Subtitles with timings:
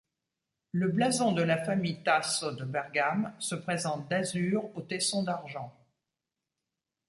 [0.71, 5.71] Le blason de la famille Tasso de Bergame se présente d'azur, au taisson d'argent.